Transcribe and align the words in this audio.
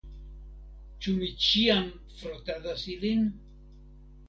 Ĉu 1.07 1.13
mi 1.17 1.29
ĉiam 1.43 1.85
frotadas 2.23 2.89
ilin? 2.97 3.31